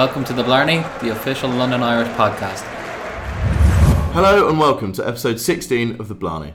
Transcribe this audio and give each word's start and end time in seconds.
Welcome 0.00 0.24
to 0.24 0.32
the 0.32 0.42
Blarney, 0.42 0.80
the 1.02 1.10
official 1.10 1.50
London 1.50 1.82
Irish 1.82 2.08
podcast. 2.16 2.62
Hello 4.14 4.48
and 4.48 4.58
welcome 4.58 4.94
to 4.94 5.06
episode 5.06 5.38
16 5.38 6.00
of 6.00 6.08
The 6.08 6.14
Blarney. 6.14 6.54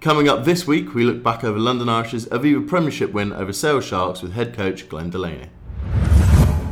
Coming 0.00 0.30
up 0.30 0.46
this 0.46 0.66
week, 0.66 0.94
we 0.94 1.04
look 1.04 1.22
back 1.22 1.44
over 1.44 1.58
London 1.58 1.90
Irish's 1.90 2.24
Aviva 2.28 2.66
Premiership 2.66 3.12
win 3.12 3.34
over 3.34 3.52
Sale 3.52 3.82
Sharks 3.82 4.22
with 4.22 4.32
head 4.32 4.54
coach 4.54 4.88
Glenn 4.88 5.10
Delaney. 5.10 5.50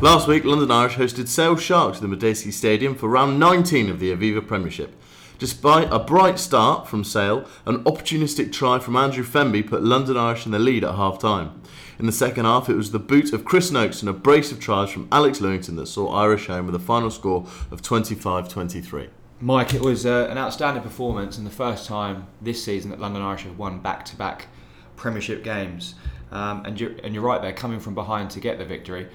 Last 0.00 0.26
week, 0.26 0.46
London 0.46 0.70
Irish 0.70 0.95
hosted 0.95 1.29
Sale 1.29 1.56
Sharks 1.56 1.98
at 1.98 2.08
the 2.08 2.16
Madejski 2.16 2.54
Stadium 2.54 2.95
for 2.95 3.11
round 3.11 3.38
19 3.38 3.91
of 3.91 4.00
the 4.00 4.11
Aviva 4.11 4.46
Premiership. 4.46 4.96
Despite 5.38 5.92
a 5.92 5.98
bright 5.98 6.38
start 6.38 6.86
from 6.86 7.02
Sale, 7.02 7.44
an 7.66 7.82
opportunistic 7.84 8.52
try 8.52 8.78
from 8.78 8.94
Andrew 8.94 9.24
Fenby 9.24 9.66
put 9.66 9.82
London 9.82 10.16
Irish 10.16 10.46
in 10.46 10.52
the 10.52 10.60
lead 10.60 10.84
at 10.84 10.94
half 10.94 11.18
time. 11.18 11.60
In 11.98 12.06
the 12.06 12.12
second 12.12 12.44
half, 12.44 12.68
it 12.68 12.76
was 12.76 12.92
the 12.92 13.00
boot 13.00 13.32
of 13.32 13.44
Chris 13.44 13.72
Noakes 13.72 14.00
and 14.00 14.08
a 14.08 14.12
brace 14.12 14.52
of 14.52 14.61
tries 14.61 14.90
from 14.90 15.08
Alex 15.11 15.40
Lewington 15.40 15.75
that 15.76 15.86
saw 15.86 16.14
Irish 16.14 16.46
home 16.46 16.66
with 16.66 16.75
a 16.76 16.80
final 16.80 17.11
score 17.11 17.46
of 17.72 17.82
25 17.82 18.48
23. 18.48 19.08
Mike, 19.40 19.75
it 19.75 19.80
was 19.80 20.06
uh, 20.06 20.28
an 20.30 20.39
outstanding 20.39 20.82
performance 20.82 21.36
and 21.36 21.46
the 21.46 21.50
first 21.50 21.86
time 21.86 22.28
this 22.40 22.62
season 22.64 22.90
that 22.90 23.00
London 23.00 23.20
Irish 23.20 23.42
have 23.42 23.58
won 23.58 23.80
back 23.80 24.04
to 24.06 24.16
back 24.16 24.46
Premiership 24.94 25.42
games. 25.42 25.96
Um, 26.30 26.64
and, 26.64 26.80
you're, 26.80 26.92
and 27.03 27.12
you're 27.12 27.25
right 27.25 27.42
there, 27.42 27.53
coming 27.53 27.80
from 27.80 27.94
behind 27.94 28.30
to 28.30 28.40
get 28.40 28.58
the 28.58 28.64
victory. 28.64 29.08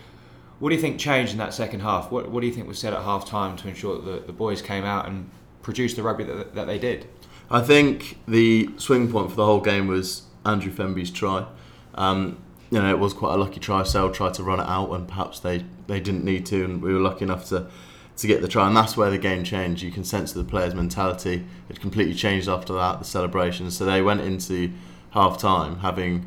What 0.59 0.69
do 0.69 0.75
you 0.75 0.81
think 0.81 0.99
changed 0.99 1.31
in 1.31 1.37
that 1.37 1.53
second 1.53 1.79
half? 1.79 2.11
What, 2.11 2.29
what 2.29 2.41
do 2.41 2.47
you 2.47 2.53
think 2.53 2.67
was 2.67 2.77
said 2.77 2.93
at 2.93 3.03
half 3.03 3.25
time 3.25 3.55
to 3.57 3.67
ensure 3.69 3.95
that 3.95 4.05
the, 4.05 4.27
the 4.27 4.33
boys 4.33 4.61
came 4.61 4.83
out 4.83 5.07
and 5.07 5.29
produced 5.69 5.95
the 5.97 6.01
rugby 6.01 6.23
that, 6.23 6.55
that 6.55 6.65
they 6.65 6.79
did? 6.79 7.07
I 7.51 7.61
think 7.61 8.17
the 8.27 8.69
swing 8.77 9.11
point 9.11 9.29
for 9.29 9.35
the 9.35 9.45
whole 9.45 9.61
game 9.61 9.85
was 9.85 10.23
Andrew 10.43 10.71
Fenby's 10.71 11.11
try. 11.11 11.45
Um, 11.93 12.39
you 12.71 12.81
know, 12.81 12.89
it 12.89 12.97
was 12.97 13.13
quite 13.13 13.35
a 13.35 13.37
lucky 13.37 13.59
try. 13.59 13.83
Sale 13.83 14.11
tried 14.11 14.33
to 14.35 14.43
run 14.43 14.59
it 14.59 14.67
out, 14.67 14.91
and 14.91 15.07
perhaps 15.07 15.39
they, 15.39 15.63
they 15.85 15.99
didn't 15.99 16.23
need 16.23 16.47
to, 16.47 16.65
and 16.65 16.81
we 16.81 16.91
were 16.91 16.99
lucky 16.99 17.23
enough 17.23 17.47
to 17.49 17.69
to 18.17 18.27
get 18.27 18.41
the 18.41 18.49
try. 18.49 18.67
And 18.67 18.75
that's 18.75 18.97
where 18.97 19.09
the 19.09 19.17
game 19.17 19.45
changed. 19.45 19.81
You 19.81 19.91
can 19.91 20.03
sense 20.03 20.33
the 20.33 20.43
players' 20.43 20.75
mentality. 20.75 21.45
It 21.69 21.79
completely 21.79 22.13
changed 22.13 22.49
after 22.49 22.73
that, 22.73 22.99
the 22.99 23.05
celebrations. 23.05 23.77
So 23.77 23.85
they 23.85 24.01
went 24.01 24.19
into 24.19 24.73
half 25.11 25.37
time 25.37 25.79
having, 25.79 26.25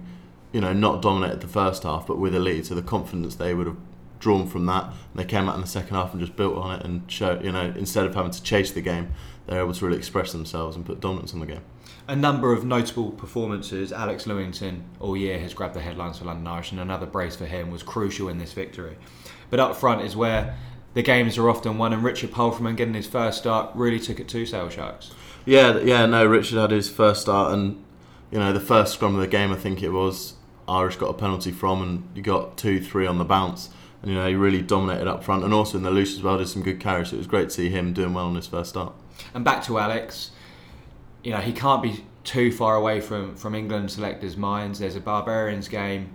you 0.52 0.62
know, 0.62 0.72
not 0.72 1.02
dominated 1.02 1.42
the 1.42 1.48
first 1.48 1.82
half, 1.82 2.06
but 2.06 2.18
with 2.18 2.34
a 2.34 2.40
lead. 2.40 2.64
So 2.64 2.74
the 2.74 2.82
confidence 2.82 3.34
they 3.34 3.52
would 3.52 3.66
have 3.66 3.76
drawn 4.22 4.46
from 4.46 4.64
that, 4.66 4.84
and 4.84 4.94
they 5.16 5.24
came 5.24 5.48
out 5.48 5.56
in 5.56 5.60
the 5.60 5.66
second 5.66 5.94
half 5.94 6.12
and 6.12 6.20
just 6.20 6.36
built 6.36 6.56
on 6.56 6.78
it 6.78 6.84
and 6.86 7.10
show, 7.10 7.38
you 7.42 7.52
know, 7.52 7.74
instead 7.76 8.06
of 8.06 8.14
having 8.14 8.30
to 8.30 8.42
chase 8.42 8.70
the 8.70 8.80
game, 8.80 9.12
they're 9.46 9.60
able 9.60 9.74
to 9.74 9.84
really 9.84 9.98
express 9.98 10.32
themselves 10.32 10.76
and 10.76 10.86
put 10.86 11.00
dominance 11.00 11.34
on 11.34 11.40
the 11.40 11.46
game 11.46 11.62
a 12.08 12.16
number 12.16 12.52
of 12.52 12.64
notable 12.64 13.10
performances. 13.10 13.92
Alex 13.92 14.24
Lewington 14.24 14.82
all 15.00 15.16
year 15.16 15.38
has 15.38 15.54
grabbed 15.54 15.74
the 15.74 15.80
headlines 15.80 16.18
for 16.18 16.24
London 16.24 16.46
Irish, 16.46 16.72
and 16.72 16.80
another 16.80 17.06
brace 17.06 17.36
for 17.36 17.46
him 17.46 17.70
was 17.70 17.82
crucial 17.82 18.28
in 18.28 18.38
this 18.38 18.52
victory. 18.52 18.96
But 19.50 19.60
up 19.60 19.76
front 19.76 20.02
is 20.02 20.16
where 20.16 20.56
the 20.94 21.02
games 21.02 21.38
are 21.38 21.48
often 21.48 21.78
won, 21.78 21.92
and 21.92 22.02
Richard 22.02 22.30
Palframan 22.30 22.76
getting 22.76 22.94
his 22.94 23.06
first 23.06 23.38
start 23.38 23.70
really 23.74 24.00
took 24.00 24.18
it 24.18 24.28
to 24.28 24.44
Sale 24.46 24.70
Sharks. 24.70 25.12
Yeah, 25.44 25.78
yeah, 25.78 26.06
no, 26.06 26.24
Richard 26.24 26.58
had 26.58 26.70
his 26.70 26.90
first 26.90 27.22
start, 27.22 27.52
and 27.52 27.82
you 28.30 28.38
know 28.38 28.52
the 28.52 28.60
first 28.60 28.94
scrum 28.94 29.14
of 29.14 29.20
the 29.20 29.26
game, 29.26 29.52
I 29.52 29.56
think 29.56 29.82
it 29.82 29.90
was 29.90 30.34
Irish 30.68 30.96
got 30.96 31.08
a 31.08 31.14
penalty 31.14 31.52
from, 31.52 31.82
and 31.82 32.08
you 32.14 32.22
got 32.22 32.56
two, 32.56 32.80
three 32.80 33.06
on 33.06 33.18
the 33.18 33.24
bounce. 33.24 33.70
And 34.02 34.10
you 34.10 34.16
know 34.16 34.28
he 34.28 34.34
really 34.34 34.62
dominated 34.62 35.08
up 35.08 35.24
front, 35.24 35.44
and 35.44 35.54
also 35.54 35.78
in 35.78 35.84
the 35.84 35.90
loose 35.90 36.14
as 36.14 36.22
well. 36.22 36.38
Did 36.38 36.48
some 36.48 36.62
good 36.62 36.80
carries. 36.80 37.08
So 37.08 37.14
it 37.14 37.18
was 37.18 37.26
great 37.26 37.44
to 37.44 37.50
see 37.50 37.70
him 37.70 37.92
doing 37.92 38.14
well 38.14 38.26
on 38.26 38.34
his 38.34 38.46
first 38.46 38.70
start. 38.70 38.92
And 39.34 39.44
back 39.44 39.62
to 39.64 39.78
Alex, 39.78 40.32
you 41.22 41.30
know 41.30 41.38
he 41.38 41.52
can't 41.52 41.82
be 41.82 42.04
too 42.24 42.52
far 42.52 42.76
away 42.76 43.00
from 43.00 43.36
from 43.36 43.54
England 43.54 43.90
selectors' 43.90 44.36
minds. 44.36 44.78
There's 44.78 44.96
a 44.96 45.00
Barbarians 45.00 45.68
game 45.68 46.10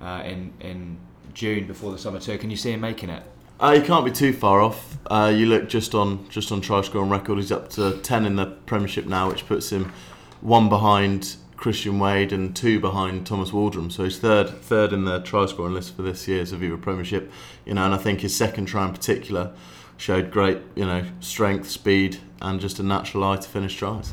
uh, 0.00 0.22
in 0.24 0.52
in 0.60 0.98
June 1.34 1.66
before 1.66 1.92
the 1.92 1.98
summer 1.98 2.20
tour. 2.20 2.38
Can 2.38 2.50
you 2.50 2.56
see 2.56 2.72
him 2.72 2.80
making 2.80 3.10
it? 3.10 3.22
Uh, 3.60 3.74
he 3.74 3.80
can't 3.80 4.04
be 4.04 4.10
too 4.10 4.32
far 4.32 4.60
off. 4.60 4.98
Uh, 5.06 5.32
you 5.34 5.46
look 5.46 5.68
just 5.68 5.94
on 5.94 6.28
just 6.28 6.50
on 6.52 6.60
try 6.60 6.80
scoring 6.82 7.10
record. 7.10 7.38
He's 7.38 7.52
up 7.52 7.70
to 7.70 7.98
ten 7.98 8.24
in 8.24 8.36
the 8.36 8.46
Premiership 8.46 9.06
now, 9.06 9.28
which 9.28 9.46
puts 9.46 9.70
him 9.70 9.92
one 10.40 10.68
behind 10.68 11.36
Christian 11.62 12.00
Wade 12.00 12.32
and 12.32 12.56
two 12.56 12.80
behind 12.80 13.24
Thomas 13.24 13.52
Waldrom. 13.52 13.92
So 13.92 14.02
he's 14.02 14.18
third 14.18 14.48
third 14.48 14.92
in 14.92 15.04
the 15.04 15.20
try 15.20 15.46
scoring 15.46 15.74
list 15.74 15.94
for 15.94 16.02
this 16.02 16.26
year's 16.26 16.52
Aviva 16.52 16.80
Premiership. 16.80 17.30
You 17.64 17.74
know, 17.74 17.84
and 17.84 17.94
I 17.94 17.98
think 17.98 18.22
his 18.22 18.34
second 18.34 18.66
try 18.66 18.84
in 18.84 18.92
particular 18.92 19.52
showed 19.96 20.32
great, 20.32 20.58
you 20.74 20.84
know, 20.84 21.04
strength, 21.20 21.70
speed, 21.70 22.18
and 22.40 22.60
just 22.60 22.80
a 22.80 22.82
natural 22.82 23.22
eye 23.22 23.36
to 23.36 23.48
finish 23.48 23.76
tries. 23.76 24.12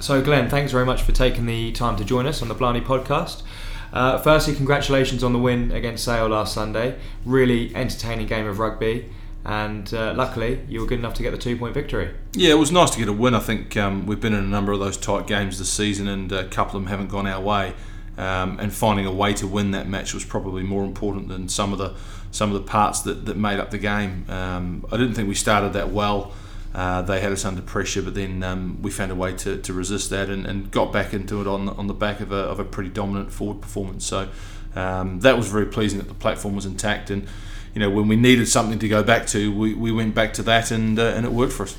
So, 0.00 0.20
Glenn, 0.20 0.50
thanks 0.50 0.70
very 0.70 0.84
much 0.84 1.00
for 1.00 1.12
taking 1.12 1.46
the 1.46 1.72
time 1.72 1.96
to 1.96 2.04
join 2.04 2.26
us 2.26 2.42
on 2.42 2.48
the 2.48 2.54
Blarney 2.54 2.82
podcast. 2.82 3.42
Uh, 3.90 4.18
firstly, 4.18 4.54
congratulations 4.54 5.24
on 5.24 5.32
the 5.32 5.38
win 5.38 5.72
against 5.72 6.04
Sale 6.04 6.28
last 6.28 6.52
Sunday. 6.52 6.98
Really 7.24 7.74
entertaining 7.74 8.26
game 8.26 8.46
of 8.46 8.58
rugby, 8.58 9.08
and 9.44 9.92
uh, 9.92 10.14
luckily 10.14 10.60
you 10.68 10.80
were 10.80 10.86
good 10.86 10.98
enough 10.98 11.14
to 11.14 11.22
get 11.22 11.32
the 11.32 11.38
two 11.38 11.56
point 11.56 11.74
victory. 11.74 12.14
Yeah, 12.34 12.52
it 12.52 12.58
was 12.58 12.70
nice 12.70 12.90
to 12.90 12.98
get 12.98 13.08
a 13.08 13.12
win. 13.12 13.34
I 13.34 13.40
think 13.40 13.76
um, 13.76 14.06
we've 14.06 14.20
been 14.20 14.34
in 14.34 14.44
a 14.44 14.48
number 14.48 14.72
of 14.72 14.80
those 14.80 14.96
tight 14.96 15.26
games 15.26 15.58
this 15.58 15.70
season, 15.70 16.08
and 16.08 16.30
a 16.32 16.46
couple 16.48 16.76
of 16.76 16.82
them 16.82 16.90
haven't 16.90 17.08
gone 17.08 17.26
our 17.26 17.40
way. 17.40 17.74
Um, 18.18 18.60
and 18.60 18.70
finding 18.72 19.06
a 19.06 19.12
way 19.12 19.32
to 19.34 19.46
win 19.46 19.70
that 19.70 19.88
match 19.88 20.12
was 20.12 20.22
probably 20.22 20.62
more 20.62 20.84
important 20.84 21.28
than 21.28 21.48
some 21.48 21.72
of 21.72 21.78
the 21.78 21.94
some 22.30 22.52
of 22.52 22.54
the 22.54 22.68
parts 22.68 23.00
that, 23.02 23.24
that 23.26 23.36
made 23.36 23.58
up 23.58 23.70
the 23.70 23.78
game. 23.78 24.26
Um, 24.28 24.86
I 24.92 24.96
didn't 24.96 25.14
think 25.14 25.28
we 25.28 25.34
started 25.34 25.72
that 25.72 25.90
well. 25.90 26.32
Uh, 26.74 27.02
they 27.02 27.20
had 27.20 27.32
us 27.32 27.44
under 27.44 27.60
pressure, 27.62 28.02
but 28.02 28.14
then 28.14 28.42
um, 28.42 28.80
we 28.80 28.90
found 28.90 29.12
a 29.12 29.14
way 29.14 29.34
to, 29.34 29.58
to 29.58 29.72
resist 29.72 30.08
that 30.10 30.30
and, 30.30 30.46
and 30.46 30.70
got 30.70 30.92
back 30.92 31.12
into 31.14 31.40
it 31.40 31.46
on 31.46 31.70
on 31.70 31.86
the 31.86 31.94
back 31.94 32.20
of 32.20 32.32
a, 32.32 32.36
of 32.36 32.60
a 32.60 32.64
pretty 32.64 32.90
dominant 32.90 33.32
forward 33.32 33.60
performance. 33.62 34.04
So 34.04 34.28
um, 34.74 35.20
that 35.20 35.36
was 35.36 35.48
very 35.48 35.66
pleasing 35.66 35.98
that 35.98 36.08
the 36.08 36.14
platform 36.14 36.54
was 36.54 36.66
intact. 36.66 37.10
And 37.10 37.26
you 37.74 37.80
know 37.80 37.90
when 37.90 38.08
we 38.08 38.16
needed 38.16 38.46
something 38.46 38.78
to 38.78 38.88
go 38.88 39.02
back 39.02 39.26
to, 39.28 39.52
we, 39.52 39.74
we 39.74 39.92
went 39.92 40.14
back 40.14 40.32
to 40.34 40.42
that 40.44 40.70
and 40.70 40.98
uh, 40.98 41.02
and 41.02 41.26
it 41.26 41.32
worked 41.32 41.52
for 41.52 41.64
us. 41.64 41.76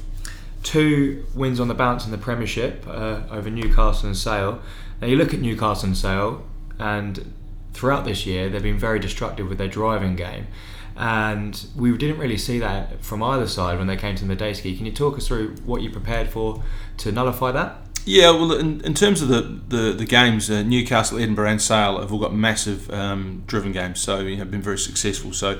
Two 0.64 1.26
wins 1.36 1.60
on 1.60 1.68
the 1.68 1.74
bounce 1.74 2.06
in 2.06 2.12
the 2.12 2.18
Premiership 2.18 2.86
uh, 2.88 3.22
over 3.30 3.50
Newcastle 3.50 4.08
and 4.08 4.18
Sale. 4.18 4.62
Now 5.02 5.08
you 5.08 5.18
look 5.18 5.34
at 5.34 5.42
Newcastle 5.42 5.88
and 5.88 5.98
Sale, 5.98 6.46
and 6.80 7.34
throughout 7.74 8.06
this 8.06 8.26
year 8.26 8.50
they've 8.50 8.64
been 8.64 8.78
very 8.78 9.00
destructive 9.00 9.50
with 9.50 9.58
their 9.58 9.68
driving 9.68 10.16
game 10.16 10.48
and 10.96 11.66
we 11.76 11.96
didn't 11.98 12.20
really 12.20 12.38
see 12.38 12.60
that 12.60 13.04
from 13.04 13.24
either 13.24 13.48
side 13.48 13.78
when 13.78 13.88
they 13.88 13.96
came 13.96 14.16
to 14.16 14.26
the 14.26 14.36
Madejski. 14.36 14.78
Can 14.78 14.86
you 14.86 14.92
talk 14.92 15.18
us 15.18 15.28
through 15.28 15.56
what 15.66 15.82
you 15.82 15.90
prepared 15.90 16.30
for 16.30 16.64
to 16.98 17.12
nullify 17.12 17.52
that? 17.52 17.78
Yeah, 18.06 18.32
well, 18.32 18.52
in, 18.54 18.82
in 18.82 18.94
terms 18.94 19.22
of 19.22 19.30
the, 19.30 19.42
the, 19.70 19.94
the 19.94 20.06
games, 20.06 20.50
uh, 20.50 20.62
Newcastle, 20.62 21.20
Edinburgh, 21.20 21.52
and 21.52 21.62
Sale 21.62 22.02
have 22.02 22.12
all 22.12 22.20
got 22.20 22.34
massive 22.34 22.90
um, 22.92 23.44
driven 23.48 23.72
games, 23.72 24.02
so 24.02 24.20
you 24.20 24.38
have 24.38 24.52
been 24.52 24.62
very 24.62 24.78
successful. 24.78 25.32
So 25.32 25.60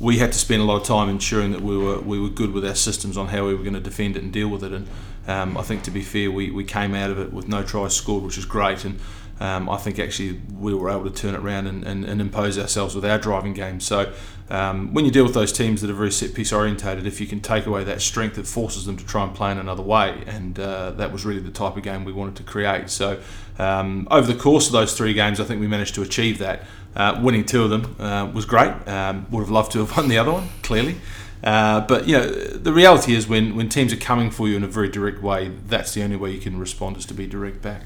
we 0.00 0.18
had 0.18 0.32
to 0.32 0.38
spend 0.38 0.60
a 0.60 0.64
lot 0.64 0.80
of 0.80 0.84
time 0.84 1.08
ensuring 1.08 1.52
that 1.52 1.60
we 1.60 1.78
were 1.78 2.00
we 2.00 2.18
were 2.18 2.28
good 2.28 2.52
with 2.52 2.66
our 2.66 2.74
systems 2.74 3.16
on 3.16 3.28
how 3.28 3.46
we 3.46 3.54
were 3.54 3.62
going 3.62 3.74
to 3.74 3.80
defend 3.80 4.16
it 4.16 4.24
and 4.24 4.32
deal 4.32 4.48
with 4.48 4.64
it. 4.64 4.72
And 4.72 4.88
um, 5.28 5.56
I 5.56 5.62
think, 5.62 5.84
to 5.84 5.92
be 5.92 6.02
fair, 6.02 6.32
we, 6.32 6.50
we 6.50 6.64
came 6.64 6.94
out 6.94 7.10
of 7.10 7.18
it 7.20 7.32
with 7.32 7.46
no 7.46 7.62
tries 7.62 7.94
scored, 7.94 8.24
which 8.24 8.38
is 8.38 8.44
great. 8.44 8.84
And 8.84 8.98
um, 9.40 9.68
I 9.68 9.76
think 9.76 9.98
actually 9.98 10.40
we 10.58 10.74
were 10.74 10.90
able 10.90 11.04
to 11.04 11.10
turn 11.10 11.34
it 11.34 11.40
around 11.40 11.66
and, 11.66 11.84
and, 11.84 12.04
and 12.04 12.20
impose 12.20 12.58
ourselves 12.58 12.94
with 12.94 13.04
our 13.04 13.18
driving 13.18 13.52
game. 13.52 13.80
So 13.80 14.12
um, 14.50 14.94
when 14.94 15.04
you 15.04 15.10
deal 15.10 15.24
with 15.24 15.34
those 15.34 15.52
teams 15.52 15.80
that 15.80 15.90
are 15.90 15.94
very 15.94 16.12
set 16.12 16.34
piece 16.34 16.52
orientated, 16.52 17.06
if 17.06 17.20
you 17.20 17.26
can 17.26 17.40
take 17.40 17.66
away 17.66 17.82
that 17.84 18.00
strength, 18.00 18.38
it 18.38 18.46
forces 18.46 18.84
them 18.84 18.96
to 18.96 19.04
try 19.04 19.24
and 19.24 19.34
play 19.34 19.50
in 19.50 19.58
another 19.58 19.82
way, 19.82 20.22
and 20.26 20.58
uh, 20.58 20.92
that 20.92 21.12
was 21.12 21.24
really 21.24 21.40
the 21.40 21.50
type 21.50 21.76
of 21.76 21.82
game 21.82 22.04
we 22.04 22.12
wanted 22.12 22.36
to 22.36 22.42
create. 22.42 22.90
So 22.90 23.20
um, 23.58 24.06
over 24.10 24.30
the 24.30 24.38
course 24.38 24.66
of 24.66 24.72
those 24.72 24.96
three 24.96 25.14
games, 25.14 25.40
I 25.40 25.44
think 25.44 25.60
we 25.60 25.66
managed 25.66 25.94
to 25.96 26.02
achieve 26.02 26.38
that. 26.38 26.62
Uh, 26.94 27.18
winning 27.20 27.44
two 27.44 27.64
of 27.64 27.70
them 27.70 27.96
uh, 27.98 28.30
was 28.32 28.44
great. 28.44 28.72
Um, 28.86 29.26
would 29.30 29.40
have 29.40 29.50
loved 29.50 29.72
to 29.72 29.80
have 29.80 29.96
won 29.96 30.08
the 30.08 30.18
other 30.18 30.32
one, 30.32 30.48
clearly. 30.62 30.96
Uh, 31.42 31.80
but 31.80 32.06
you 32.06 32.16
know, 32.16 32.26
the 32.26 32.72
reality 32.72 33.14
is 33.14 33.26
when, 33.26 33.56
when 33.56 33.68
teams 33.68 33.92
are 33.92 33.96
coming 33.96 34.30
for 34.30 34.48
you 34.48 34.56
in 34.56 34.62
a 34.62 34.68
very 34.68 34.88
direct 34.88 35.20
way, 35.20 35.50
that's 35.66 35.92
the 35.92 36.02
only 36.02 36.16
way 36.16 36.30
you 36.30 36.40
can 36.40 36.58
respond 36.58 36.96
is 36.96 37.04
to 37.06 37.14
be 37.14 37.26
direct 37.26 37.60
back. 37.60 37.82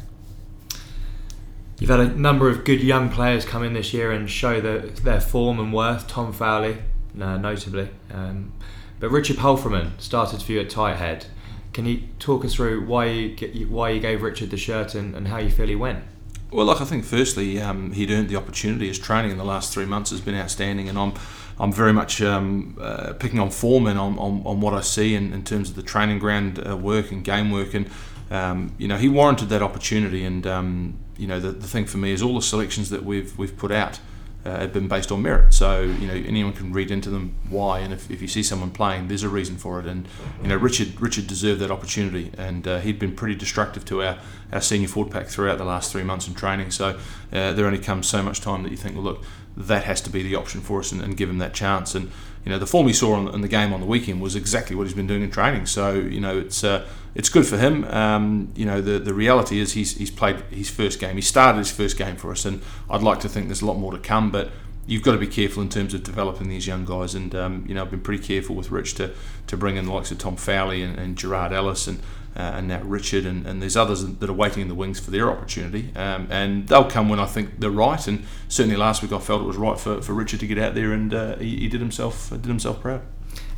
You've 1.79 1.91
had 1.91 2.01
a 2.01 2.09
number 2.09 2.49
of 2.49 2.65
good 2.65 2.83
young 2.83 3.09
players 3.09 3.45
come 3.45 3.63
in 3.63 3.73
this 3.73 3.95
year 3.95 4.11
and 4.11 4.29
show 4.29 4.61
the, 4.61 4.89
their 5.03 5.21
form 5.21 5.61
and 5.61 5.73
worth. 5.73 6.09
Tom 6.09 6.33
Fowley, 6.33 6.79
uh, 7.21 7.37
notably, 7.37 7.89
um, 8.13 8.53
but 8.99 9.11
Richard 9.11 9.37
Palframan 9.37 9.93
started 10.01 10.43
for 10.43 10.53
you 10.53 10.61
at 10.61 10.71
tight 10.71 10.97
head. 10.97 11.27
Can 11.73 11.87
you 11.87 12.03
talk 12.19 12.45
us 12.45 12.55
through 12.55 12.85
why 12.87 13.07
you 13.07 13.69
why 13.69 13.91
you 13.91 14.01
gave 14.01 14.23
Richard 14.23 14.51
the 14.51 14.57
shirt 14.57 14.97
and, 14.97 15.15
and 15.15 15.29
how 15.29 15.37
you 15.37 15.51
feel 15.51 15.69
he 15.69 15.77
went? 15.77 16.03
Well, 16.51 16.67
look, 16.67 16.81
I 16.81 16.85
think 16.85 17.05
firstly 17.05 17.61
um, 17.61 17.93
he'd 17.93 18.11
earned 18.11 18.29
the 18.29 18.37
opportunity. 18.37 18.89
His 18.89 18.99
training 18.99 19.31
in 19.31 19.37
the 19.37 19.45
last 19.45 19.73
three 19.73 19.85
months 19.85 20.11
has 20.11 20.21
been 20.21 20.35
outstanding, 20.35 20.89
and 20.89 20.99
I'm 20.99 21.13
I'm 21.61 21.73
very 21.73 21.93
much 21.93 22.21
um, 22.23 22.77
uh, 22.81 23.13
picking 23.13 23.39
on 23.39 23.51
form 23.51 23.87
and 23.87 23.99
on, 23.99 24.19
on, 24.19 24.43
on, 24.45 24.61
what 24.61 24.75
I 24.75 24.81
see 24.81 25.17
in, 25.17 25.33
in 25.33 25.43
terms 25.43 25.71
of 25.71 25.77
the 25.77 25.83
training 25.83 26.21
ground 26.21 26.65
uh, 26.65 26.77
work 26.77 27.13
and 27.13 27.23
game 27.23 27.51
work, 27.51 27.75
and 27.75 27.89
um, 28.31 28.75
you 28.79 28.89
know 28.89 28.97
he 28.97 29.09
warranted 29.09 29.49
that 29.51 29.63
opportunity, 29.63 30.25
and 30.25 30.47
um, 30.47 30.99
you 31.19 31.27
know, 31.27 31.41
the, 31.41 31.51
the 31.51 31.67
thing 31.67 31.85
for 31.85 31.99
me 31.99 32.13
is 32.13 32.23
all 32.23 32.35
the 32.35 32.43
selections 32.43 32.91
that 32.91 33.05
we've 33.05 33.37
we've 33.37 33.57
put 33.57 33.71
out 33.73 34.01
uh, 34.45 34.61
have 34.61 34.73
been 34.73 34.89
based 34.89 35.11
on 35.11 35.21
merit. 35.21 35.53
So 35.53 35.83
you 35.83 36.07
know, 36.07 36.15
anyone 36.15 36.53
can 36.53 36.73
read 36.73 36.91
into 36.91 37.11
them 37.11 37.35
why, 37.51 37.81
and 37.81 37.93
if, 37.93 38.11
if 38.11 38.23
you 38.23 38.29
see 38.29 38.43
someone 38.43 38.71
playing, 38.71 39.09
there's 39.09 39.25
a 39.25 39.29
reason 39.29 39.57
for 39.57 39.81
it. 39.81 39.87
And 39.87 40.07
you 40.43 40.49
know, 40.49 40.57
Richard 40.57 41.01
Richard 41.01 41.27
deserved 41.27 41.61
that 41.61 41.71
opportunity, 41.71 42.31
and 42.39 42.67
uh, 42.67 42.79
he'd 42.79 42.99
been 42.99 43.15
pretty 43.15 43.35
destructive 43.35 43.85
to 43.87 44.03
our 44.03 44.19
our 44.53 44.61
senior 44.61 44.89
forward 44.89 45.13
pack 45.13 45.27
throughout 45.27 45.59
the 45.59 45.65
last 45.65 45.93
three 45.93 46.05
months 46.05 46.29
in 46.29 46.35
training. 46.35 46.71
So 46.71 46.99
uh, 47.33 47.53
there 47.53 47.67
only 47.67 47.79
comes 47.81 48.09
so 48.09 48.23
much 48.23 48.41
time 48.41 48.63
that 48.63 48.71
you 48.71 48.79
think, 48.79 48.95
well, 48.95 49.05
look, 49.05 49.25
that 49.57 49.85
has 49.85 50.01
to 50.03 50.11
be 50.11 50.23
the 50.23 50.37
option 50.37 50.61
for 50.61 50.79
us 50.81 50.93
and, 50.93 51.03
and 51.03 51.17
give 51.17 51.29
him 51.29 51.39
that 51.39 51.53
chance. 51.53 51.95
And 51.95 52.11
you 52.49 52.55
know, 52.55 52.59
the 52.59 52.67
form 52.67 52.87
he 52.87 52.95
saw 52.95 53.29
in 53.29 53.43
the 53.43 53.49
game 53.49 53.75
on 53.75 53.81
the 53.81 53.87
weekend 53.87 54.23
was 54.23 54.35
exactly 54.35 54.75
what 54.75 54.87
he's 54.87 54.97
been 54.97 55.07
doing 55.07 55.21
in 55.21 55.31
training. 55.31 55.67
So 55.67 55.93
you 55.93 56.19
know, 56.19 56.39
it's 56.39 56.65
uh, 56.65 56.89
it's 57.15 57.29
good 57.29 57.47
for 57.47 57.59
him. 57.59 57.85
Um, 57.85 58.51
you 58.57 58.65
know, 58.65 58.81
the 58.81 58.99
the 58.99 59.13
reality 59.13 59.61
is 59.61 59.75
he's 59.75 59.99
he's 59.99 60.11
played 60.11 60.37
his 60.51 60.71
first 60.71 60.99
game. 60.99 61.17
He 61.17 61.21
started 61.21 61.59
his 61.59 61.71
first 61.71 61.99
game 61.99 62.17
for 62.17 62.31
us, 62.31 62.47
and 62.47 62.63
I'd 62.89 63.03
like 63.03 63.21
to 63.21 63.29
think 63.29 63.49
there's 63.49 63.61
a 63.61 63.67
lot 63.67 63.77
more 63.77 63.93
to 63.93 63.99
come, 63.99 64.31
but 64.31 64.51
you've 64.89 65.03
got 65.03 65.13
to 65.13 65.19
be 65.19 65.27
careful 65.27 65.63
in 65.63 65.69
terms 65.69 65.93
of 65.93 66.03
developing 66.03 66.49
these 66.49 66.67
young 66.67 66.85
guys. 66.85 67.15
And 67.15 67.35
um, 67.35 67.65
you 67.69 67.75
know, 67.75 67.83
I've 67.83 67.91
been 67.91 68.01
pretty 68.01 68.25
careful 68.25 68.57
with 68.57 68.71
Rich 68.71 68.95
to, 68.95 69.13
to 69.47 69.57
bring 69.57 69.77
in 69.77 69.85
the 69.85 69.93
likes 69.93 70.11
of 70.11 70.19
Tom 70.19 70.37
Fowley 70.37 70.83
and, 70.83 70.99
and 70.99 71.17
Gerard 71.17 71.53
Ellis 71.53 71.87
and 71.87 72.01
uh, 72.37 72.53
and 72.55 72.69
now 72.69 72.81
Richard 72.83 73.27
and, 73.27 73.47
and 73.47 73.61
there's 73.61 73.77
others 73.77 74.05
that 74.07 74.31
are 74.31 74.35
waiting 74.35 74.63
in 74.63 74.69
the 74.69 74.75
wings 74.75 75.01
for 75.01 75.11
their 75.11 75.29
opportunity. 75.29 75.91
Um, 75.97 76.29
and 76.31 76.69
they'll 76.69 76.89
come 76.89 77.09
when 77.09 77.19
I 77.19 77.27
think 77.27 77.59
they're 77.59 77.71
right. 77.71 78.07
And 78.07 78.25
certainly 78.49 78.77
last 78.77 79.03
week 79.03 79.13
I 79.13 79.19
felt 79.19 79.43
it 79.43 79.47
was 79.47 79.57
right 79.57 79.79
for, 79.79 80.01
for 80.01 80.13
Richard 80.13 80.41
to 80.41 80.47
get 80.47 80.59
out 80.59 80.75
there 80.75 80.93
and 80.93 81.13
uh, 81.13 81.37
he, 81.37 81.57
he 81.57 81.69
did 81.69 81.81
himself 81.81 82.31
did 82.31 82.47
himself 82.47 82.81
proud. 82.81 83.03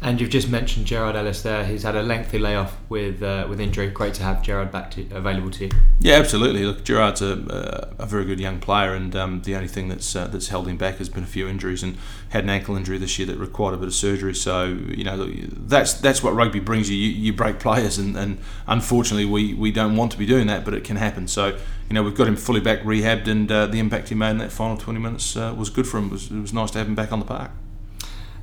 And 0.03 0.19
you've 0.19 0.31
just 0.31 0.49
mentioned 0.49 0.87
Gerard 0.87 1.15
Ellis 1.15 1.43
there. 1.43 1.63
He's 1.65 1.83
had 1.83 1.95
a 1.95 2.03
lengthy 2.03 2.39
layoff 2.39 2.75
with 2.89 3.23
uh, 3.23 3.47
with 3.51 3.61
injury. 3.61 3.89
Great 3.91 4.15
to 4.15 4.23
have 4.23 4.41
Gerard 4.43 4.73
back 4.73 4.91
to, 4.93 5.07
available 5.11 5.51
to 5.51 5.67
you. 5.67 5.71
Yeah, 5.99 6.15
absolutely. 6.15 6.65
Look, 6.65 6.85
Gerard's 6.85 7.21
a, 7.21 7.93
a 7.99 8.07
very 8.07 8.25
good 8.25 8.41
young 8.41 8.61
player, 8.61 8.95
and 8.95 9.15
um, 9.15 9.43
the 9.43 9.55
only 9.55 9.69
thing 9.69 9.89
that's 9.89 10.17
uh, 10.17 10.27
that's 10.27 10.49
held 10.49 10.69
him 10.69 10.79
back 10.79 10.97
has 10.97 11.11
been 11.11 11.23
a 11.23 11.27
few 11.27 11.47
injuries, 11.47 11.83
and 11.83 11.99
had 12.31 12.45
an 12.45 12.51
ankle 12.51 12.77
injury 12.77 12.97
this 12.97 13.19
year 13.19 13.27
that 13.27 13.37
required 13.37 13.75
a 13.75 13.77
bit 13.77 13.89
of 13.89 13.95
surgery. 13.95 14.35
So 14.35 14.65
you 14.65 15.05
know 15.05 15.27
that's 15.27 15.93
that's 15.93 16.23
what 16.23 16.35
rugby 16.35 16.61
brings 16.61 16.89
you. 16.89 16.97
You, 16.97 17.11
you 17.11 17.33
break 17.35 17.59
players, 17.59 17.99
and, 17.99 18.17
and 18.17 18.39
unfortunately 18.67 19.27
we, 19.27 19.53
we 19.53 19.71
don't 19.71 19.97
want 19.97 20.13
to 20.13 20.19
be 20.19 20.25
doing 20.25 20.47
that, 20.47 20.65
but 20.65 20.73
it 20.73 20.83
can 20.83 20.97
happen. 20.97 21.29
So 21.29 21.49
you 21.89 21.95
know 21.95 22.03
we've 22.03 22.17
got 22.17 22.27
him 22.27 22.37
fully 22.37 22.61
back 22.61 22.81
rehabbed, 22.81 23.27
and 23.27 23.53
uh, 23.53 23.67
the 23.67 23.79
impact 23.79 24.09
he 24.09 24.15
made 24.15 24.31
in 24.31 24.39
that 24.39 24.51
final 24.51 24.79
20 24.79 24.99
minutes 24.99 25.37
uh, 25.37 25.55
was 25.55 25.69
good 25.69 25.87
for 25.87 25.99
him. 25.99 26.07
It 26.07 26.13
was, 26.13 26.31
it 26.31 26.41
was 26.41 26.55
nice 26.55 26.71
to 26.71 26.79
have 26.79 26.89
him 26.89 26.95
back 26.95 27.13
on 27.13 27.19
the 27.19 27.27
park. 27.27 27.51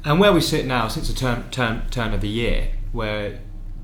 And 0.03 0.19
where 0.19 0.31
we 0.31 0.41
sit 0.41 0.65
now, 0.65 0.87
since 0.87 1.07
the 1.07 1.13
turn, 1.13 1.49
turn, 1.51 1.83
turn 1.89 2.13
of 2.13 2.21
the 2.21 2.29
year, 2.29 2.69
where 2.91 3.39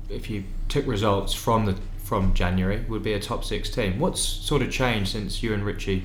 if 0.08 0.30
you 0.30 0.44
took 0.68 0.86
results 0.86 1.34
from 1.34 1.66
the 1.66 1.76
from 1.98 2.34
January, 2.34 2.84
would 2.88 3.02
be 3.02 3.14
a 3.14 3.20
top 3.20 3.44
six 3.44 3.70
team. 3.70 3.98
What's 3.98 4.20
sort 4.20 4.60
of 4.60 4.70
changed 4.70 5.12
since 5.12 5.42
you 5.42 5.54
and 5.54 5.64
Richie 5.64 6.04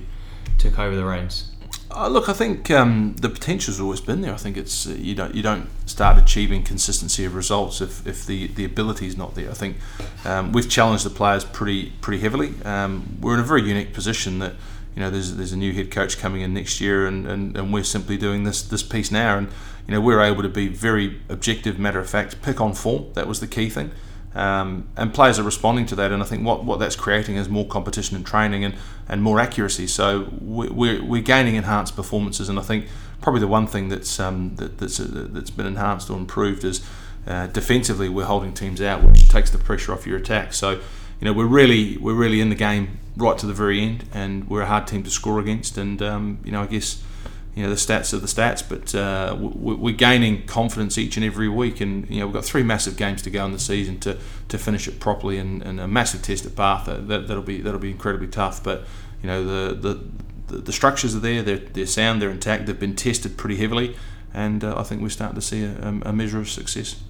took 0.57 0.79
over 0.79 0.95
the 0.95 1.03
reins? 1.03 1.51
Uh, 1.91 2.07
look, 2.07 2.29
I 2.29 2.33
think 2.33 2.69
um, 2.69 3.15
the 3.19 3.29
potential's 3.29 3.79
always 3.79 3.99
been 3.99 4.21
there. 4.21 4.33
I 4.33 4.37
think 4.37 4.57
it's 4.57 4.87
uh, 4.87 4.91
you 4.91 5.15
don't 5.15 5.33
you 5.33 5.41
don't 5.41 5.67
start 5.87 6.17
achieving 6.17 6.63
consistency 6.63 7.25
of 7.25 7.33
results 7.33 7.81
if, 7.81 8.05
if 8.05 8.25
the, 8.25 8.47
the 8.47 8.63
ability 8.63 9.07
is 9.07 9.17
not 9.17 9.35
there. 9.35 9.49
I 9.49 9.55
think 9.55 9.77
um, 10.23 10.51
we've 10.51 10.69
challenged 10.69 11.03
the 11.03 11.09
players 11.09 11.43
pretty 11.43 11.91
pretty 12.01 12.21
heavily. 12.21 12.53
Um, 12.63 13.17
we're 13.19 13.33
in 13.33 13.39
a 13.39 13.43
very 13.43 13.63
unique 13.63 13.91
position 13.91 14.37
that 14.39 14.53
you 14.95 15.01
know 15.01 15.09
there's 15.09 15.35
there's 15.35 15.51
a 15.51 15.57
new 15.57 15.73
head 15.73 15.89
coach 15.89 16.19
coming 16.19 16.41
in 16.41 16.53
next 16.53 16.79
year, 16.79 17.07
and, 17.07 17.25
and, 17.25 17.57
and 17.57 17.73
we're 17.73 17.83
simply 17.83 18.17
doing 18.17 18.43
this 18.43 18.61
this 18.61 18.83
piece 18.83 19.11
now, 19.11 19.37
and 19.37 19.49
you 19.89 19.95
know, 19.95 20.01
we 20.01 20.13
are 20.13 20.21
able 20.21 20.43
to 20.43 20.49
be 20.49 20.67
very 20.67 21.19
objective, 21.29 21.79
matter 21.79 21.97
of 21.97 22.07
fact, 22.07 22.43
pick 22.43 22.61
on 22.61 22.75
form. 22.75 23.11
That 23.13 23.27
was 23.27 23.39
the 23.39 23.47
key 23.47 23.71
thing. 23.71 23.89
Um, 24.35 24.87
and 24.95 25.11
players 25.11 25.39
are 25.39 25.43
responding 25.43 25.87
to 25.87 25.95
that, 25.95 26.11
and 26.11 26.21
I 26.21 26.27
think 26.27 26.45
what, 26.45 26.63
what 26.63 26.77
that's 26.77 26.95
creating 26.95 27.37
is 27.37 27.49
more 27.49 27.65
competition 27.65 28.15
and 28.15 28.23
training 28.23 28.63
and, 28.63 28.75
and 29.07 29.23
more 29.23 29.39
accuracy. 29.39 29.87
So 29.87 30.31
we're, 30.41 31.03
we're 31.03 31.23
gaining 31.23 31.55
enhanced 31.55 31.95
performances, 31.95 32.49
and 32.49 32.59
I 32.59 32.61
think 32.61 32.85
probably 33.19 33.39
the 33.39 33.47
one 33.47 33.65
thing 33.65 33.89
that's 33.89 34.19
um, 34.19 34.55
that, 34.57 34.77
that's 34.77 34.99
uh, 34.99 35.07
that's 35.31 35.49
been 35.49 35.65
enhanced 35.65 36.11
or 36.11 36.19
improved 36.19 36.63
is 36.63 36.87
uh, 37.25 37.47
defensively 37.47 38.09
we're 38.09 38.25
holding 38.25 38.53
teams 38.53 38.83
out, 38.83 39.03
which 39.03 39.27
takes 39.27 39.49
the 39.49 39.57
pressure 39.57 39.91
off 39.91 40.05
your 40.05 40.17
attack. 40.17 40.53
So 40.53 40.73
you 40.73 41.25
know 41.25 41.33
we're 41.33 41.47
really 41.47 41.97
we're 41.97 42.13
really 42.13 42.41
in 42.41 42.49
the 42.49 42.55
game 42.55 42.99
right 43.17 43.39
to 43.39 43.47
the 43.47 43.53
very 43.53 43.81
end, 43.81 44.03
and 44.13 44.47
we're 44.47 44.61
a 44.61 44.67
hard 44.67 44.85
team 44.85 45.01
to 45.01 45.09
score 45.09 45.39
against. 45.39 45.79
And 45.79 45.99
um, 46.03 46.37
you 46.45 46.51
know 46.51 46.61
I 46.61 46.67
guess 46.67 47.01
you 47.59 47.65
know 47.65 47.71
the 47.71 47.75
stats 47.75 48.13
are 48.13 48.19
the 48.19 48.27
stats, 48.27 48.63
but 48.67 48.95
uh, 48.95 49.35
we're 49.37 49.93
gaining 49.93 50.45
confidence 50.45 50.97
each 50.97 51.17
and 51.17 51.25
every 51.25 51.49
week, 51.49 51.81
and 51.81 52.09
you 52.09 52.21
know 52.21 52.27
we've 52.27 52.33
got 52.33 52.45
three 52.45 52.63
massive 52.63 52.95
games 52.95 53.21
to 53.23 53.29
go 53.29 53.43
in 53.43 53.51
the 53.51 53.59
season 53.59 53.99
to, 53.99 54.17
to 54.47 54.57
finish 54.57 54.87
it 54.87 55.01
properly, 55.01 55.37
and, 55.37 55.61
and 55.63 55.77
a 55.77 55.85
massive 55.85 56.21
test 56.21 56.45
at 56.45 56.55
Bath 56.55 56.85
that, 56.85 57.27
that'll 57.27 57.43
be 57.43 57.59
that'll 57.59 57.81
be 57.81 57.91
incredibly 57.91 58.29
tough. 58.29 58.63
But 58.63 58.85
you 59.21 59.27
know 59.27 59.43
the 59.43 59.99
the, 60.47 60.57
the, 60.59 60.71
structures 60.71 61.13
are 61.17 61.19
there, 61.19 61.43
they're, 61.43 61.57
they're 61.57 61.85
sound, 61.85 62.21
they're 62.21 62.31
intact, 62.31 62.65
they've 62.65 62.79
been 62.79 62.95
tested 62.95 63.37
pretty 63.37 63.57
heavily, 63.57 63.97
and 64.33 64.63
uh, 64.63 64.79
I 64.79 64.83
think 64.83 65.01
we're 65.01 65.09
starting 65.09 65.35
to 65.35 65.45
see 65.45 65.65
a, 65.65 65.99
a 66.03 66.13
measure 66.13 66.39
of 66.39 66.49
success. 66.49 67.03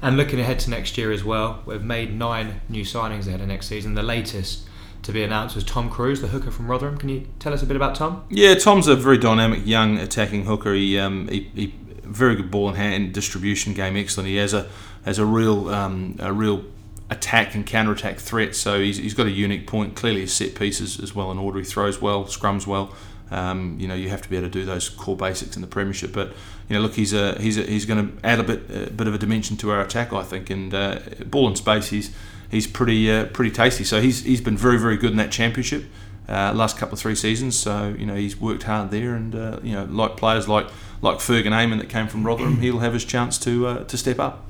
And 0.00 0.16
looking 0.16 0.38
ahead 0.38 0.60
to 0.60 0.70
next 0.70 0.96
year 0.96 1.10
as 1.10 1.24
well, 1.24 1.64
we've 1.66 1.82
made 1.82 2.14
nine 2.14 2.60
new 2.68 2.84
signings 2.84 3.26
ahead 3.26 3.40
of 3.40 3.48
next 3.48 3.66
season. 3.66 3.94
The 3.94 4.04
latest 4.04 4.67
to 5.02 5.12
be 5.12 5.22
announced 5.22 5.54
was 5.54 5.64
Tom 5.64 5.90
Cruise, 5.90 6.20
the 6.20 6.28
hooker 6.28 6.50
from 6.50 6.70
Rotherham. 6.70 6.98
Can 6.98 7.08
you 7.08 7.26
tell 7.38 7.52
us 7.52 7.62
a 7.62 7.66
bit 7.66 7.76
about 7.76 7.94
Tom? 7.94 8.24
Yeah, 8.28 8.54
Tom's 8.54 8.88
a 8.88 8.96
very 8.96 9.18
dynamic 9.18 9.66
young 9.66 9.98
attacking 9.98 10.44
hooker. 10.44 10.74
He, 10.74 10.98
um, 10.98 11.28
he, 11.28 11.50
he 11.54 11.74
very 12.02 12.34
good 12.36 12.50
ball 12.50 12.68
in 12.68 12.74
hand 12.74 13.12
distribution 13.12 13.74
game, 13.74 13.96
excellent. 13.96 14.28
He 14.28 14.36
has 14.36 14.54
a 14.54 14.66
has 15.04 15.18
a 15.18 15.24
real 15.24 15.68
um, 15.68 16.16
a 16.18 16.32
real 16.32 16.64
attack 17.10 17.54
and 17.54 17.66
counter 17.66 17.92
attack 17.92 18.18
threat. 18.18 18.54
So 18.54 18.80
he's, 18.80 18.98
he's 18.98 19.14
got 19.14 19.26
a 19.26 19.30
unique 19.30 19.66
point. 19.66 19.96
Clearly, 19.96 20.22
his 20.22 20.32
set 20.32 20.54
pieces 20.54 21.00
as 21.00 21.14
well 21.14 21.30
in 21.30 21.38
order. 21.38 21.58
He 21.58 21.64
throws 21.64 22.00
well, 22.00 22.24
scrums 22.24 22.66
well. 22.66 22.94
Um, 23.30 23.76
you 23.78 23.86
know, 23.86 23.94
you 23.94 24.08
have 24.08 24.22
to 24.22 24.30
be 24.30 24.36
able 24.36 24.48
to 24.48 24.52
do 24.52 24.64
those 24.64 24.88
core 24.88 25.16
basics 25.16 25.54
in 25.54 25.62
the 25.62 25.68
premiership. 25.68 26.12
But 26.12 26.28
you 26.68 26.76
know, 26.76 26.80
look, 26.80 26.94
he's 26.94 27.12
a, 27.12 27.38
he's 27.40 27.58
a, 27.58 27.62
he's 27.62 27.84
going 27.84 28.08
to 28.08 28.26
add 28.26 28.40
a 28.40 28.42
bit 28.42 28.88
a 28.88 28.90
bit 28.90 29.06
of 29.06 29.14
a 29.14 29.18
dimension 29.18 29.56
to 29.58 29.70
our 29.70 29.80
attack, 29.80 30.12
I 30.12 30.22
think. 30.22 30.50
And 30.50 30.72
uh, 30.72 31.00
ball 31.26 31.48
in 31.48 31.56
space, 31.56 31.88
he's 31.88 32.14
he's 32.50 32.66
pretty 32.66 33.10
uh, 33.10 33.26
pretty 33.26 33.50
tasty. 33.50 33.84
So 33.84 34.00
he's 34.00 34.24
he's 34.24 34.40
been 34.40 34.56
very 34.56 34.78
very 34.78 34.96
good 34.96 35.10
in 35.10 35.16
that 35.16 35.30
championship 35.30 35.84
uh, 36.28 36.52
last 36.54 36.76
couple 36.76 36.94
of 36.94 37.00
three 37.00 37.14
seasons. 37.14 37.58
So 37.58 37.94
you 37.98 38.06
know 38.06 38.14
he's 38.14 38.40
worked 38.40 38.64
hard 38.64 38.90
there, 38.90 39.14
and 39.14 39.34
uh, 39.34 39.60
you 39.62 39.72
know 39.72 39.84
like 39.84 40.16
players 40.16 40.48
like 40.48 40.66
like 41.00 41.18
Fergan 41.18 41.52
Eamon 41.52 41.78
that 41.78 41.88
came 41.88 42.08
from 42.08 42.24
Rotherham, 42.24 42.56
he'll 42.60 42.80
have 42.80 42.92
his 42.92 43.04
chance 43.04 43.38
to 43.38 43.66
uh, 43.66 43.84
to 43.84 43.96
step 43.96 44.18
up. 44.18 44.44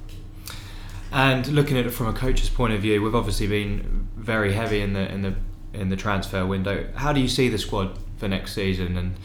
And 1.10 1.46
looking 1.48 1.78
at 1.78 1.86
it 1.86 1.90
from 1.90 2.08
a 2.08 2.12
coach's 2.12 2.50
point 2.50 2.74
of 2.74 2.82
view, 2.82 3.00
we've 3.02 3.14
obviously 3.14 3.46
been 3.46 4.08
very 4.16 4.52
heavy 4.52 4.80
in 4.80 4.92
the 4.92 5.10
in 5.10 5.22
the 5.22 5.34
in 5.72 5.88
the 5.88 5.96
transfer 5.96 6.44
window. 6.44 6.88
How 6.94 7.12
do 7.12 7.20
you 7.20 7.28
see 7.28 7.48
the 7.48 7.58
squad 7.58 7.98
for 8.16 8.28
next 8.28 8.54
season? 8.54 8.96
And 8.96 9.16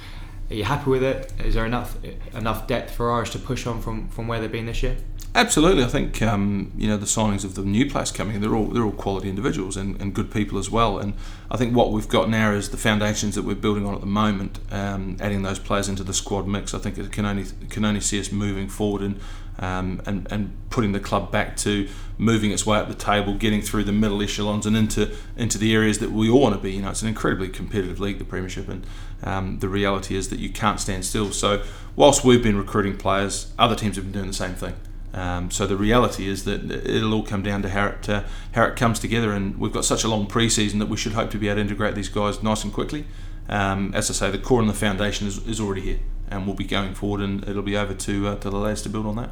are 0.50 0.56
you 0.56 0.64
happy 0.64 0.90
with 0.90 1.04
it? 1.04 1.32
Is 1.44 1.56
there 1.56 1.66
enough 1.66 1.98
enough 2.34 2.68
depth 2.68 2.92
for 2.92 3.12
Irish 3.12 3.32
to 3.32 3.40
push 3.40 3.66
on 3.66 3.82
from, 3.82 4.08
from 4.10 4.28
where 4.28 4.40
they've 4.40 4.52
been 4.52 4.66
this 4.66 4.84
year? 4.84 4.98
Absolutely, 5.36 5.84
I 5.84 5.88
think 5.88 6.22
um, 6.22 6.72
you 6.78 6.88
know 6.88 6.98
the 6.98 7.08
signings 7.08 7.44
of 7.44 7.56
the 7.56 7.64
new 7.64 7.90
players 7.90 8.12
coming. 8.12 8.40
They're 8.40 8.54
all 8.54 8.66
they're 8.66 8.84
all 8.84 8.92
quality 8.92 9.30
individuals 9.30 9.76
and, 9.76 10.00
and 10.00 10.14
good 10.14 10.32
people 10.32 10.60
as 10.60 10.70
well. 10.70 11.00
And 11.00 11.14
I 11.50 11.58
think 11.58 11.76
what 11.76 11.92
we've 11.92 12.08
got 12.08 12.30
now 12.30 12.52
is 12.52 12.70
the 12.70 12.78
foundations 12.78 13.34
that 13.34 13.42
we're 13.44 13.56
building 13.56 13.84
on 13.84 13.96
at 13.96 14.02
the 14.02 14.06
moment. 14.06 14.60
Um, 14.72 15.18
adding 15.20 15.42
those 15.42 15.58
players 15.58 15.90
into 15.90 16.04
the 16.04 16.14
squad 16.14 16.48
mix, 16.48 16.76
I 16.76 16.78
think 16.78 17.00
it 17.00 17.12
can 17.12 17.26
only 17.26 17.46
can 17.70 17.84
only 17.84 18.00
see 18.02 18.20
us 18.20 18.32
moving 18.32 18.70
forward 18.70 19.02
and 19.02 19.20
um, 19.60 20.02
and 20.06 20.28
and 20.32 20.56
putting 20.70 20.92
the 20.92 21.00
club 21.00 21.32
back 21.32 21.56
to 21.58 21.88
moving 22.18 22.52
its 22.52 22.66
way 22.66 22.78
up 22.78 22.88
the 22.88 22.96
table, 22.96 23.34
getting 23.36 23.62
through 23.62 23.84
the 23.84 23.92
middle 23.92 24.22
echelons 24.22 24.66
and 24.66 24.76
into 24.76 25.16
into 25.38 25.58
the 25.58 25.74
areas 25.74 26.00
that 26.00 26.12
we 26.12 26.30
all 26.30 26.42
want 26.42 26.56
to 26.56 26.62
be. 26.62 26.74
You 26.74 26.82
know, 26.82 26.90
it's 26.90 27.02
an 27.02 27.08
incredibly 27.08 27.50
competitive 27.50 28.00
league, 28.00 28.20
the 28.20 28.26
Premiership, 28.26 28.68
and 28.70 28.86
um, 29.24 29.60
the 29.60 29.70
reality 29.70 30.16
is 30.16 30.30
that 30.30 30.40
you 30.40 30.50
can't 30.50 30.80
stand 30.80 31.06
still. 31.06 31.32
So 31.32 31.64
whilst 31.96 32.24
we've 32.24 32.44
been 32.44 32.58
recruiting 32.58 32.98
players, 32.98 33.54
other 33.58 33.76
teams 33.76 33.96
have 33.96 34.06
been 34.06 34.14
doing 34.14 34.28
the 34.28 34.34
same 34.34 34.56
thing. 34.56 34.76
Um, 35.14 35.52
so 35.52 35.68
the 35.68 35.78
reality 35.78 36.28
is 36.28 36.44
that 36.46 36.72
it'll 36.72 37.14
all 37.14 37.24
come 37.24 37.44
down 37.44 37.62
to 37.62 37.70
how 37.70 37.88
it 37.88 38.10
uh, 38.10 38.24
how 38.54 38.64
it 38.64 38.76
comes 38.76 39.00
together, 39.00 39.32
and 39.32 39.58
we've 39.60 39.74
got 39.74 39.86
such 39.86 40.04
a 40.04 40.08
long 40.08 40.26
pre-season 40.26 40.80
that 40.80 40.88
we 40.88 40.98
should 40.98 41.14
hope 41.14 41.30
to 41.32 41.38
be 41.38 41.48
able 41.48 41.58
to 41.58 41.62
integrate 41.62 41.96
these 41.96 42.10
guys 42.10 42.42
nice 42.42 42.64
and 42.64 42.74
quickly. 42.74 43.06
Um, 43.48 43.94
as 43.94 44.10
I 44.10 44.14
say, 44.14 44.32
the 44.32 44.38
core 44.38 44.62
and 44.62 44.70
the 44.70 44.74
foundation 44.74 45.28
is, 45.28 45.46
is 45.46 45.60
already 45.60 45.82
here, 45.82 46.00
and 46.32 46.48
we'll 46.48 46.56
be 46.56 46.64
going 46.64 46.96
forward, 46.96 47.22
and 47.22 47.48
it'll 47.48 47.62
be 47.62 47.78
over 47.78 47.94
to 47.94 48.28
uh, 48.30 48.36
to 48.38 48.50
the 48.50 48.58
lads 48.58 48.82
to 48.84 48.90
build 48.90 49.06
on 49.06 49.18
that. 49.18 49.30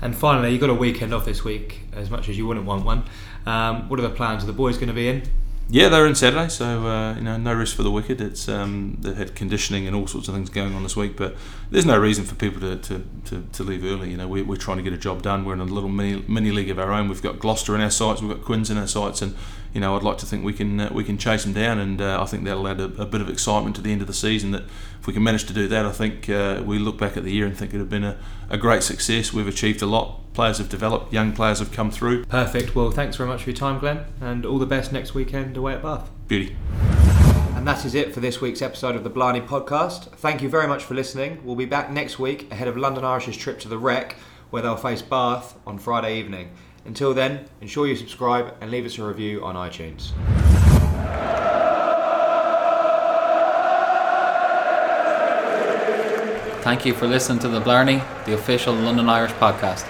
And 0.00 0.14
finally, 0.14 0.52
you've 0.52 0.60
got 0.60 0.70
a 0.70 0.74
weekend 0.74 1.12
off 1.12 1.24
this 1.24 1.44
week, 1.44 1.80
as 1.92 2.10
much 2.10 2.28
as 2.28 2.38
you 2.38 2.46
wouldn't 2.46 2.66
want 2.66 2.84
one. 2.84 3.04
Um, 3.46 3.88
what 3.88 3.98
are 3.98 4.02
the 4.02 4.10
plans? 4.10 4.44
Are 4.44 4.46
the 4.46 4.52
boys 4.52 4.76
going 4.76 4.88
to 4.88 4.94
be 4.94 5.08
in? 5.08 5.22
Yeah, 5.70 5.90
they're 5.90 6.06
in 6.06 6.14
Saturday, 6.14 6.48
so 6.48 6.86
uh, 6.86 7.14
you 7.16 7.20
know, 7.20 7.36
no 7.36 7.52
risk 7.52 7.76
for 7.76 7.82
the 7.82 7.90
wicked. 7.90 8.22
It's 8.22 8.48
um, 8.48 8.96
they've 9.00 9.14
had 9.14 9.34
conditioning 9.34 9.86
and 9.86 9.94
all 9.94 10.06
sorts 10.06 10.26
of 10.26 10.34
things 10.34 10.48
going 10.48 10.74
on 10.74 10.82
this 10.82 10.96
week, 10.96 11.14
but 11.14 11.36
there's 11.70 11.84
no 11.84 11.98
reason 11.98 12.24
for 12.24 12.34
people 12.36 12.58
to, 12.60 12.76
to, 12.76 13.04
to, 13.26 13.44
to 13.52 13.62
leave 13.62 13.84
early. 13.84 14.10
You 14.10 14.16
know, 14.16 14.26
we, 14.26 14.40
we're 14.40 14.56
trying 14.56 14.78
to 14.78 14.82
get 14.82 14.94
a 14.94 14.98
job 14.98 15.20
done. 15.20 15.44
We're 15.44 15.52
in 15.52 15.60
a 15.60 15.64
little 15.64 15.90
mini 15.90 16.24
mini 16.26 16.52
league 16.52 16.70
of 16.70 16.78
our 16.78 16.90
own. 16.90 17.10
We've 17.10 17.20
got 17.20 17.38
Gloucester 17.38 17.74
in 17.74 17.82
our 17.82 17.90
sights, 17.90 18.22
we've 18.22 18.34
got 18.34 18.42
Quins 18.42 18.70
in 18.70 18.78
our 18.78 18.86
sights, 18.86 19.20
and 19.20 19.36
you 19.78 19.80
know, 19.80 19.94
I'd 19.94 20.02
like 20.02 20.18
to 20.18 20.26
think 20.26 20.44
we 20.44 20.52
can 20.52 20.80
uh, 20.80 20.90
we 20.92 21.04
can 21.04 21.18
chase 21.18 21.44
them 21.44 21.52
down, 21.52 21.78
and 21.78 22.00
uh, 22.00 22.20
I 22.20 22.26
think 22.26 22.42
that'll 22.42 22.66
add 22.66 22.80
a, 22.80 22.86
a, 23.00 23.06
bit 23.06 23.20
of 23.20 23.28
excitement 23.28 23.76
to 23.76 23.82
the 23.82 23.92
end 23.92 24.00
of 24.00 24.08
the 24.08 24.12
season. 24.12 24.50
That 24.50 24.64
if 24.98 25.06
we 25.06 25.12
can 25.12 25.22
manage 25.22 25.44
to 25.44 25.52
do 25.52 25.68
that, 25.68 25.86
I 25.86 25.92
think 25.92 26.28
uh, 26.28 26.64
we 26.66 26.80
look 26.80 26.98
back 26.98 27.16
at 27.16 27.22
the 27.22 27.30
year 27.30 27.46
and 27.46 27.56
think 27.56 27.72
it 27.72 27.78
had 27.78 27.88
been 27.88 28.02
a, 28.02 28.18
a 28.50 28.58
great 28.58 28.82
success. 28.82 29.32
We've 29.32 29.46
achieved 29.46 29.80
a 29.80 29.86
lot. 29.86 30.34
Players 30.34 30.58
have 30.58 30.68
developed, 30.68 31.12
young 31.12 31.32
players 31.32 31.60
have 31.60 31.70
come 31.70 31.92
through. 31.92 32.24
Perfect. 32.24 32.74
Well, 32.74 32.90
thanks 32.90 33.14
very 33.14 33.28
much 33.28 33.44
for 33.44 33.50
your 33.50 33.56
time, 33.56 33.78
Glenn, 33.78 34.04
and 34.20 34.44
all 34.44 34.58
the 34.58 34.66
best 34.66 34.92
next 34.92 35.14
weekend 35.14 35.56
away 35.56 35.74
at 35.74 35.82
Bath. 35.82 36.10
Beauty. 36.26 36.56
And 37.54 37.64
that 37.64 37.84
is 37.84 37.94
it 37.94 38.12
for 38.12 38.18
this 38.18 38.40
week's 38.40 38.62
episode 38.62 38.96
of 38.96 39.04
the 39.04 39.10
Blarney 39.10 39.46
podcast. 39.46 40.10
Thank 40.16 40.42
you 40.42 40.48
very 40.48 40.66
much 40.66 40.82
for 40.82 40.94
listening. 40.94 41.40
We'll 41.44 41.54
be 41.54 41.66
back 41.66 41.92
next 41.92 42.18
week 42.18 42.50
ahead 42.50 42.66
of 42.66 42.76
London 42.76 43.04
Irish's 43.04 43.36
trip 43.36 43.60
to 43.60 43.68
the 43.68 43.78
Rec, 43.78 44.16
where 44.50 44.60
they'll 44.60 44.76
face 44.76 45.02
Bath 45.02 45.54
on 45.64 45.78
Friday 45.78 46.18
evening. 46.18 46.50
Until 46.88 47.12
then, 47.12 47.44
ensure 47.60 47.86
you 47.86 47.94
subscribe 47.94 48.54
and 48.62 48.70
leave 48.70 48.86
us 48.86 48.96
a 48.96 49.04
review 49.04 49.44
on 49.44 49.56
iTunes. 49.56 50.12
Thank 56.62 56.86
you 56.86 56.94
for 56.94 57.06
listening 57.06 57.40
to 57.40 57.48
The 57.48 57.60
Blarney, 57.60 58.02
the 58.24 58.32
official 58.32 58.72
London 58.72 59.10
Irish 59.10 59.32
podcast. 59.32 59.84